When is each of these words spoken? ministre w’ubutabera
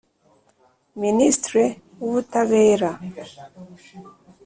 ministre 1.03 1.61
w’ubutabera 1.99 2.89